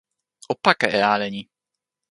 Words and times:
o 0.51 0.55
pake 0.65 0.87
e 0.97 0.99
ale 1.13 1.27
ni! 1.35 1.41